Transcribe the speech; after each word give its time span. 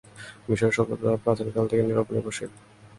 মিশরের 0.47 0.75
সভ্যতা 0.77 1.09
প্রাচীন 1.23 1.47
কাল 1.53 1.65
থেকেই 1.69 1.85
নীলের 1.85 2.03
উপর 2.03 2.13
নির্ভরশীল। 2.15 2.51